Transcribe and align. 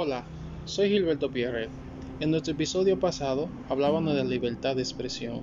Hola, 0.00 0.22
soy 0.64 0.90
Gilberto 0.90 1.28
Pierre. 1.28 1.68
En 2.20 2.30
nuestro 2.30 2.54
episodio 2.54 3.00
pasado 3.00 3.48
hablábamos 3.68 4.14
de 4.14 4.22
la 4.22 4.30
libertad 4.30 4.76
de 4.76 4.82
expresión. 4.82 5.40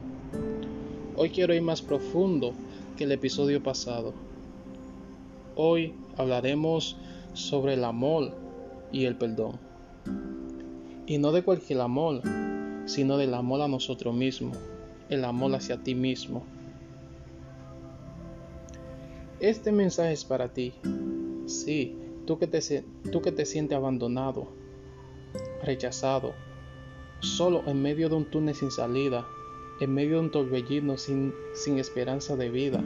Hoy 1.17 1.29
quiero 1.29 1.53
ir 1.53 1.61
más 1.61 1.81
profundo 1.81 2.53
que 2.95 3.03
el 3.03 3.11
episodio 3.11 3.61
pasado. 3.61 4.13
Hoy 5.57 5.93
hablaremos 6.15 6.95
sobre 7.33 7.73
el 7.73 7.83
amor 7.83 8.31
y 8.93 9.03
el 9.03 9.17
perdón. 9.17 9.59
Y 11.05 11.17
no 11.17 11.33
de 11.33 11.43
cualquier 11.43 11.81
amor, 11.81 12.21
sino 12.85 13.17
del 13.17 13.33
amor 13.33 13.59
a 13.61 13.67
nosotros 13.67 14.15
mismos, 14.15 14.57
el 15.09 15.25
amor 15.25 15.53
hacia 15.53 15.83
ti 15.83 15.95
mismo. 15.95 16.45
Este 19.41 19.73
mensaje 19.73 20.13
es 20.13 20.23
para 20.23 20.47
ti. 20.47 20.71
Sí, 21.45 22.04
Tú 22.25 22.39
que, 22.39 22.47
te, 22.47 23.45
sientes 23.45 23.77
abandonado, 23.77 24.47
rechazado, 25.63 26.33
solo 27.19 27.61
en 27.67 27.83
medio 27.83 28.09
de 28.09 28.15
un 28.15 28.25
túnel 28.25 28.55
sin 28.55 28.71
salida, 28.71 29.27
en 29.79 29.93
medio 29.93 30.15
de 30.15 30.19
un 30.21 30.31
torbellino 30.31 30.97
sin, 30.97 31.33
esperanza 31.77 32.35
de 32.35 32.49
vida. 32.49 32.83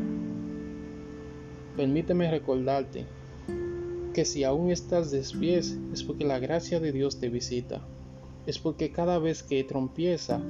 Permíteme 1.78 2.30
recordarte 2.30 3.06
que 4.14 4.26
si 4.26 4.44
aún 4.44 4.72
estás 4.72 5.10
despies 5.10 5.78
es 5.94 6.04
porque 6.04 6.26
la 6.26 6.40
gracia 6.40 6.82
de 6.82 6.92
Dios 6.92 7.22
te 7.22 7.30
visita. 7.30 7.82
Es 8.46 8.60
porque 8.60 8.92
cada 8.92 9.20
vez 9.20 9.44
que 9.44 9.64
trompieza, 9.64 10.42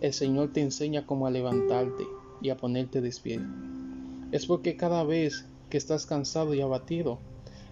el 0.00 0.12
Señor 0.12 0.52
te 0.52 0.60
enseña 0.60 1.04
cómo 1.04 1.26
a 1.26 1.30
levantarte 1.30 2.06
y 2.40 2.50
a 2.50 2.56
ponerte 2.56 3.00
de. 3.00 3.10
Es 4.30 4.46
porque 4.46 4.76
cada 4.76 5.02
vez 5.02 5.46
que 5.68 5.78
estás 5.78 6.06
cansado 6.06 6.54
y 6.54 6.60
abatido, 6.60 7.18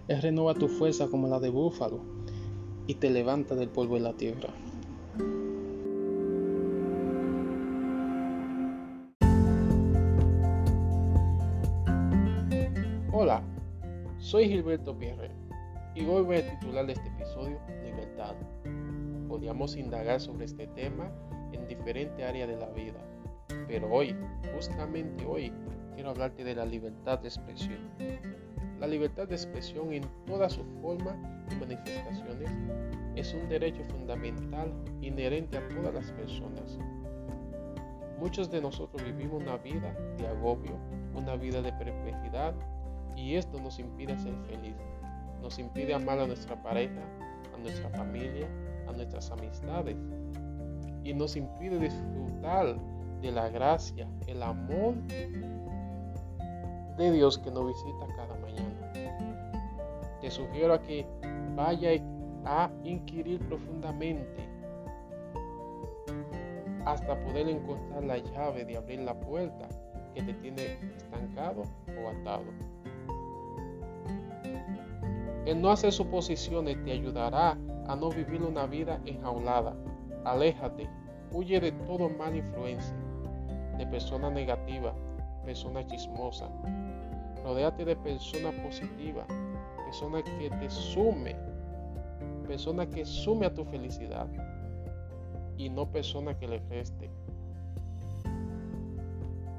él 0.09 0.23
renueva 0.23 0.55
tu 0.55 0.67
fuerza 0.67 1.07
como 1.07 1.27
la 1.27 1.39
de 1.39 1.49
búfalo 1.49 2.01
y 2.87 2.95
te 2.95 3.11
levanta 3.11 3.53
del 3.53 3.69
polvo 3.69 3.93
de 3.93 4.01
la 4.01 4.13
tierra. 4.13 4.49
Hola, 13.11 13.43
soy 14.17 14.47
Gilberto 14.47 14.97
Pierre 14.97 15.29
y 15.93 16.03
hoy 16.07 16.23
voy 16.23 16.37
a 16.37 16.59
titular 16.59 16.89
este 16.89 17.07
episodio 17.09 17.59
Libertad. 17.83 18.33
Podríamos 19.27 19.75
indagar 19.75 20.19
sobre 20.19 20.45
este 20.45 20.65
tema 20.65 21.11
en 21.51 21.67
diferentes 21.67 22.25
áreas 22.25 22.49
de 22.49 22.57
la 22.57 22.69
vida, 22.69 22.99
pero 23.67 23.87
hoy, 23.91 24.15
justamente 24.55 25.23
hoy, 25.27 25.53
quiero 25.93 26.09
hablarte 26.09 26.43
de 26.43 26.55
la 26.55 26.65
libertad 26.65 27.19
de 27.19 27.27
expresión. 27.27 27.77
La 28.79 28.87
libertad 28.87 29.27
de 29.27 29.35
expresión 29.35 29.91
en 29.91 30.03
toda 30.25 30.49
su 30.49 30.63
forma 30.81 31.15
y 31.51 31.55
manifestaciones 31.55 32.49
es 33.15 33.33
un 33.33 33.49
derecho 33.49 33.83
fundamental 33.89 34.73
inherente 35.01 35.57
a 35.57 35.67
todas 35.67 35.93
las 35.93 36.11
personas. 36.13 36.79
Muchos 38.19 38.49
de 38.49 38.61
nosotros 38.61 39.03
vivimos 39.03 39.41
una 39.43 39.57
vida 39.57 39.93
de 40.17 40.27
agobio, 40.27 40.77
una 41.13 41.35
vida 41.35 41.61
de 41.61 41.73
perplejidad 41.73 42.53
y 43.17 43.35
esto 43.35 43.59
nos 43.59 43.79
impide 43.79 44.17
ser 44.17 44.33
feliz. 44.47 44.75
Nos 45.41 45.59
impide 45.59 45.93
amar 45.93 46.19
a 46.19 46.27
nuestra 46.27 46.61
pareja, 46.63 47.01
a 47.53 47.57
nuestra 47.57 47.89
familia, 47.89 48.47
a 48.87 48.93
nuestras 48.93 49.29
amistades 49.31 49.97
y 51.03 51.13
nos 51.13 51.35
impide 51.35 51.79
disfrutar 51.79 52.77
de 53.21 53.31
la 53.31 53.49
gracia, 53.49 54.07
el 54.27 54.41
amor 54.41 54.95
de 56.99 57.13
Dios 57.13 57.37
que 57.37 57.49
nos 57.49 57.65
visita 57.65 58.05
cada 58.15 58.35
mañana. 58.35 58.91
Te 60.19 60.29
sugiero 60.29 60.73
a 60.73 60.81
que 60.81 61.07
vaya 61.55 61.91
a 62.45 62.69
inquirir 62.83 63.39
profundamente 63.47 64.49
hasta 66.85 67.17
poder 67.23 67.47
encontrar 67.47 68.03
la 68.03 68.17
llave 68.17 68.65
de 68.65 68.75
abrir 68.75 68.99
la 68.99 69.17
puerta 69.17 69.69
que 70.13 70.23
te 70.23 70.33
tiene 70.33 70.77
estancado 70.97 71.63
o 71.87 72.09
atado. 72.09 72.43
El 75.45 75.61
no 75.61 75.71
hacer 75.71 75.93
suposiciones 75.93 76.83
te 76.83 76.91
ayudará 76.91 77.57
a 77.87 77.95
no 77.95 78.09
vivir 78.09 78.43
una 78.43 78.65
vida 78.65 78.99
enjaulada. 79.05 79.73
Aléjate, 80.25 80.89
huye 81.31 81.61
de 81.61 81.71
todo 81.71 82.09
mal 82.09 82.35
influencia, 82.35 82.95
de 83.77 83.87
personas 83.87 84.33
negativas, 84.33 84.93
personas 85.49 85.87
chismosas, 85.87 86.51
Rodéate 87.43 87.83
de 87.83 87.95
personas 87.95 88.53
positivas, 88.63 89.25
personas 89.83 90.21
que 90.21 90.47
te 90.47 90.69
sume, 90.69 91.35
personas 92.47 92.85
que 92.89 93.03
sume 93.03 93.47
a 93.47 93.53
tu 93.55 93.65
felicidad 93.65 94.27
y 95.57 95.71
no 95.71 95.87
personas 95.87 96.35
que 96.35 96.47
le 96.47 96.59
reste. 96.69 97.09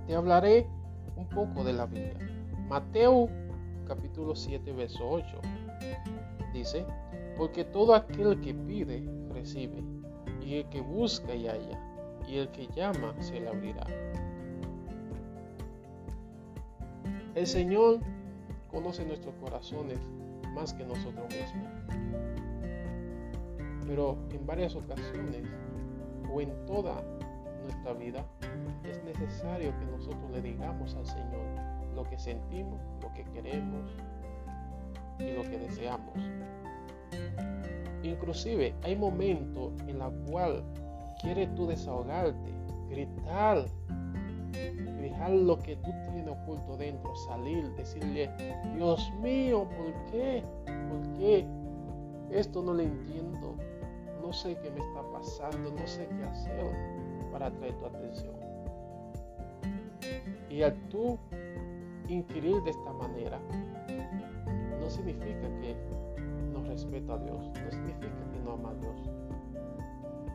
Te 0.06 0.14
hablaré 0.14 0.64
un 1.16 1.28
poco 1.28 1.64
de 1.64 1.72
la 1.72 1.86
Biblia. 1.86 2.14
Mateo 2.68 3.28
capítulo 3.88 4.36
7, 4.36 4.70
verso 4.70 5.10
8 5.10 5.40
dice, 6.54 6.86
porque 7.36 7.64
todo 7.64 7.96
aquel 7.96 8.40
que 8.40 8.54
pide, 8.54 9.02
recibe, 9.32 9.82
y 10.40 10.54
el 10.54 10.68
que 10.68 10.82
busca 10.82 11.34
y 11.34 11.48
halla, 11.48 11.80
y 12.28 12.36
el 12.36 12.48
que 12.50 12.68
llama 12.76 13.12
se 13.18 13.40
le 13.40 13.48
abrirá. 13.48 13.84
El 17.40 17.46
Señor 17.46 18.00
conoce 18.70 19.02
nuestros 19.06 19.34
corazones 19.36 19.98
más 20.54 20.74
que 20.74 20.84
nosotros 20.84 21.26
mismos. 21.28 21.72
Pero 23.86 24.18
en 24.30 24.46
varias 24.46 24.76
ocasiones 24.76 25.46
o 26.30 26.42
en 26.42 26.50
toda 26.66 27.02
nuestra 27.62 27.94
vida 27.94 28.26
es 28.84 29.02
necesario 29.04 29.72
que 29.78 29.86
nosotros 29.86 30.30
le 30.32 30.42
digamos 30.42 30.94
al 30.94 31.06
Señor 31.06 31.40
lo 31.94 32.04
que 32.04 32.18
sentimos, 32.18 32.78
lo 33.00 33.10
que 33.14 33.24
queremos 33.32 33.90
y 35.18 35.32
lo 35.32 35.42
que 35.44 35.60
deseamos. 35.60 36.18
Inclusive 38.02 38.74
hay 38.82 38.96
momentos 38.96 39.72
en 39.88 39.98
los 39.98 40.12
cuales 40.28 40.62
quieres 41.22 41.54
tú 41.54 41.66
desahogarte, 41.66 42.52
gritar 42.90 43.64
dejar 45.00 45.30
lo 45.30 45.58
que 45.58 45.76
tú 45.76 45.90
tienes 46.12 46.28
oculto 46.28 46.76
dentro, 46.76 47.14
salir, 47.14 47.70
decirle, 47.74 48.30
Dios 48.76 49.12
mío, 49.20 49.68
¿por 49.76 49.92
qué? 50.10 50.42
¿Por 50.66 51.18
qué? 51.18 51.46
Esto 52.30 52.62
no 52.62 52.74
lo 52.74 52.82
entiendo, 52.82 53.56
no 54.22 54.32
sé 54.32 54.56
qué 54.62 54.70
me 54.70 54.80
está 54.80 55.02
pasando, 55.12 55.70
no 55.70 55.86
sé 55.86 56.08
qué 56.08 56.24
hacer 56.24 57.00
para 57.32 57.46
atraer 57.46 57.74
tu 57.74 57.86
atención. 57.86 58.34
Y 60.48 60.62
al 60.62 60.74
tú 60.88 61.18
inquirir 62.08 62.62
de 62.62 62.70
esta 62.70 62.92
manera, 62.92 63.38
no 64.80 64.90
significa 64.90 65.48
que 65.60 65.76
no 66.52 66.62
respeta 66.64 67.14
a 67.14 67.18
Dios, 67.18 67.48
no 67.48 67.70
significa 67.70 68.30
que 68.32 68.40
no 68.44 68.52
ama 68.52 68.70
a 68.70 68.74
Dios. 68.74 69.10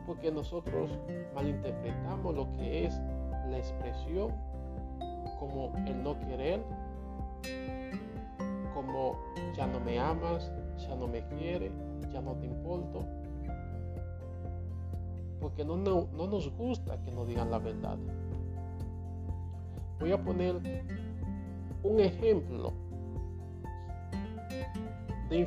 Porque 0.06 0.30
nosotros 0.30 0.98
malinterpretamos 1.34 2.34
lo 2.34 2.50
que 2.52 2.86
es 2.86 3.00
la 3.50 3.58
expresión 3.58 4.32
como 5.38 5.72
el 5.86 6.02
no 6.02 6.18
querer, 6.20 6.62
como 8.74 9.16
ya 9.54 9.66
no 9.66 9.80
me 9.80 9.98
amas, 9.98 10.50
ya 10.78 10.94
no 10.94 11.06
me 11.08 11.26
quiere, 11.28 11.70
ya 12.12 12.20
no 12.20 12.34
te 12.36 12.46
importo. 12.46 13.04
Porque 15.40 15.64
no, 15.64 15.76
no, 15.76 16.06
nos 16.12 16.50
gusta 16.56 17.00
que 17.02 17.10
nos 17.10 17.26
digan 17.28 17.50
la 17.50 17.58
verdad. 17.58 17.98
Voy 20.00 20.12
a 20.12 20.22
poner 20.22 20.56
un 21.82 22.00
ejemplo 22.00 22.72
de, 25.28 25.46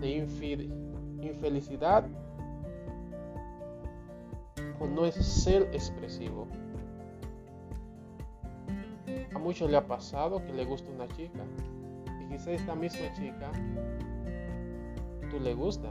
de, 0.00 0.70
infelicidad 1.22 2.04
no 4.86 5.04
es 5.04 5.14
ser 5.14 5.62
expresivo. 5.72 6.46
A 9.34 9.38
muchos 9.38 9.70
le 9.70 9.76
ha 9.76 9.86
pasado 9.86 10.44
que 10.44 10.52
le 10.52 10.64
gusta 10.64 10.90
una 10.90 11.08
chica 11.08 11.44
y 12.20 12.28
quizás 12.28 12.48
esta 12.48 12.74
misma 12.74 13.12
chica 13.14 13.50
tú 15.30 15.40
le 15.40 15.54
gusta. 15.54 15.90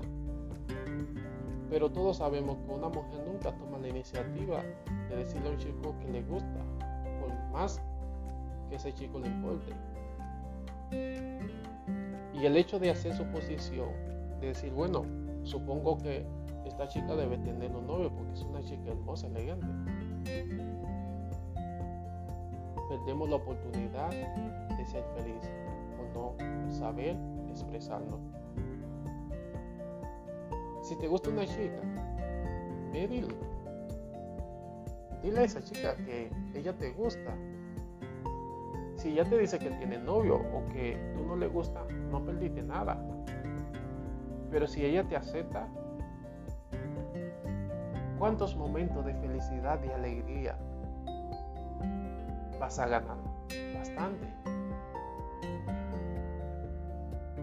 Pero 1.69 1.91
todos 1.91 2.17
sabemos 2.17 2.57
que 2.65 2.73
una 2.73 2.89
mujer 2.89 3.23
nunca 3.27 3.55
toma 3.55 3.77
la 3.77 3.89
iniciativa 3.89 4.63
de 5.09 5.15
decirle 5.15 5.49
a 5.49 5.51
un 5.51 5.57
chico 5.57 5.95
que 5.99 6.07
le 6.11 6.23
gusta, 6.23 6.59
por 7.19 7.33
más 7.51 7.81
que 8.69 8.75
ese 8.75 8.91
chico 8.93 9.19
le 9.19 9.27
importe. 9.27 9.73
Y 12.33 12.45
el 12.45 12.57
hecho 12.57 12.79
de 12.79 12.89
hacer 12.89 13.15
su 13.15 13.25
posición, 13.25 13.89
de 14.39 14.47
decir, 14.47 14.71
bueno, 14.71 15.03
supongo 15.43 15.97
que 15.97 16.25
esta 16.65 16.87
chica 16.87 17.15
debe 17.15 17.37
tener 17.37 17.75
un 17.75 17.87
novio 17.87 18.11
porque 18.13 18.33
es 18.33 18.41
una 18.41 18.61
chica 18.61 18.91
hermosa, 18.91 19.27
elegante 19.27 19.67
perdemos 22.89 23.29
la 23.29 23.35
oportunidad 23.35 24.09
de 24.09 24.85
ser 24.85 25.03
feliz 25.15 25.43
por 25.95 26.07
no 26.09 26.71
saber 26.71 27.15
expresarnos. 27.47 28.19
Si 30.81 30.95
te 30.95 31.07
gusta 31.07 31.29
una 31.29 31.45
chica, 31.45 31.79
ve 32.91 33.07
dile. 33.07 33.35
Dile 35.21 35.39
a 35.39 35.43
esa 35.43 35.61
chica 35.61 35.95
que 35.97 36.31
ella 36.55 36.75
te 36.75 36.91
gusta. 36.91 37.35
Si 38.95 39.09
ella 39.09 39.23
te 39.23 39.37
dice 39.37 39.59
que 39.59 39.69
tiene 39.69 39.99
novio 39.99 40.37
o 40.37 40.65
que 40.73 40.97
tú 41.13 41.23
no 41.25 41.35
le 41.35 41.47
gusta, 41.47 41.85
no 42.09 42.25
perdiste 42.25 42.63
nada. 42.63 42.99
Pero 44.49 44.65
si 44.65 44.83
ella 44.83 45.07
te 45.07 45.15
acepta, 45.15 45.67
¿cuántos 48.19 48.55
momentos 48.57 49.05
de 49.05 49.13
felicidad 49.15 49.79
y 49.83 49.89
alegría 49.91 50.57
vas 52.59 52.77
a 52.77 52.87
ganar? 52.87 53.17
Bastante. 53.73 54.27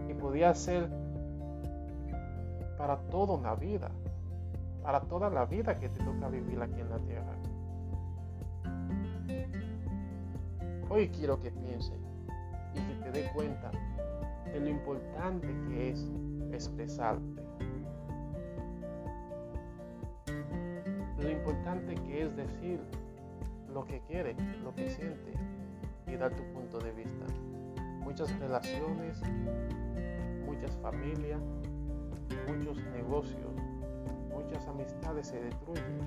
Y 0.07 0.13
podía 0.13 0.53
ser 0.53 0.87
para 2.77 2.97
toda 3.09 3.33
una 3.33 3.55
vida, 3.55 3.89
para 4.83 5.01
toda 5.01 5.31
la 5.31 5.45
vida 5.45 5.79
que 5.79 5.89
te 5.89 6.03
toca 6.03 6.29
vivir 6.29 6.61
aquí 6.61 6.79
en 6.79 6.89
la 6.89 6.99
tierra. 6.99 7.33
Hoy 10.89 11.09
quiero 11.09 11.41
que 11.41 11.51
pienses 11.51 11.99
y 12.75 12.79
que 12.79 13.03
te 13.03 13.11
dé 13.11 13.31
cuenta 13.33 13.71
de 14.45 14.59
lo 14.59 14.69
importante 14.69 15.47
que 15.67 15.89
es 15.89 16.07
expresarte. 16.51 17.46
Lo 21.27 21.33
importante 21.33 21.93
que 21.93 22.23
es 22.23 22.33
decir 22.37 22.79
lo 23.73 23.83
que 23.83 23.99
quiere, 24.07 24.33
lo 24.63 24.73
que 24.73 24.89
siente 24.89 25.33
y 26.07 26.15
dar 26.15 26.33
tu 26.33 26.41
punto 26.53 26.79
de 26.79 26.93
vista. 26.93 27.25
Muchas 27.99 28.33
relaciones, 28.39 29.21
muchas 30.45 30.71
familias, 30.77 31.41
muchos 32.47 32.77
negocios, 32.93 33.51
muchas 34.33 34.65
amistades 34.69 35.27
se 35.27 35.41
destruyen 35.41 35.99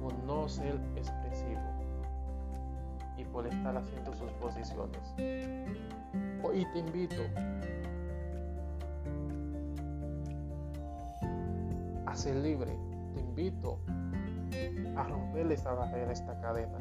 por 0.00 0.14
no 0.24 0.48
ser 0.48 0.80
expresivo 0.96 1.60
y 3.18 3.24
por 3.26 3.46
estar 3.46 3.76
haciendo 3.76 4.14
sus 4.14 4.32
posiciones. 4.40 5.14
Hoy 6.42 6.66
te 6.72 6.78
invito 6.78 7.22
a 12.06 12.14
ser 12.16 12.36
libre, 12.36 12.74
te 13.14 13.20
invito 13.20 13.78
a 14.96 15.04
romper 15.04 15.50
esta 15.52 15.72
barrera, 15.72 16.12
esta 16.12 16.38
cadena. 16.40 16.78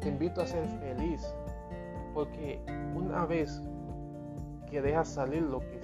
Te 0.00 0.08
invito 0.08 0.40
a 0.42 0.46
ser 0.46 0.66
feliz, 0.66 1.34
porque 2.12 2.60
una 2.94 3.26
vez 3.26 3.62
que 4.70 4.82
dejas 4.82 5.08
salir 5.08 5.42
lo 5.42 5.60
que 5.60 5.80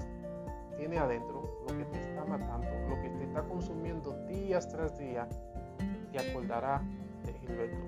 tiene 0.77 0.99
adentro, 0.99 1.43
lo 1.69 1.77
que 1.77 1.85
te 1.85 2.01
está 2.01 2.25
matando, 2.25 2.69
lo 2.89 3.01
que 3.03 3.11
te 3.11 3.25
está 3.25 3.43
consumiendo 3.43 4.13
días 4.27 4.69
tras 4.69 4.97
día, 4.99 5.29
te 6.13 6.19
acordará 6.19 6.83
de 7.25 7.33
Gilberto. 7.35 7.87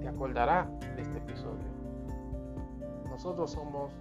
Te 0.00 0.08
acordará 0.08 0.70
de 0.96 1.02
este 1.02 1.18
episodio. 1.18 1.68
Nosotros 3.08 3.50
somos 3.50 3.92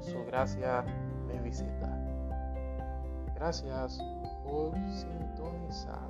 su 0.00 0.24
gracia 0.24 0.84
me 1.28 1.40
visita. 1.42 1.88
Gracias 3.34 3.98
por 4.44 4.74
sintonizar. 4.90 6.08